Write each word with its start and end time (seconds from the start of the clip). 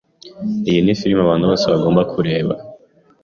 Iyi 0.69 0.79
ni 0.83 0.93
film 0.99 1.17
abantu 1.21 1.43
bose 1.49 1.65
bagomba 1.73 2.01
kureba. 2.11 2.53